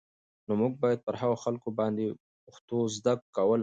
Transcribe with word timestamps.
نو 0.47 0.53
موږ 0.61 0.73
بايد 0.81 0.99
پر 1.07 1.15
هغو 1.21 1.35
خلکو 1.43 1.69
باندې 1.79 2.05
پښتو 2.45 2.77
زده 2.95 3.13
کول 3.35 3.59